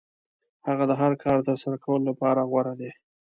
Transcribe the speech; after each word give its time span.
هغه 0.67 0.83
د 0.89 0.93
هر 1.01 1.13
کار 1.23 1.37
ترسره 1.47 1.77
کولو 1.83 2.03
لپاره 2.09 2.47
غوره 2.49 2.73
دی. 2.79 2.91